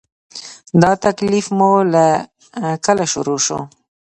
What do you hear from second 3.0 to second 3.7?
شروع شو؟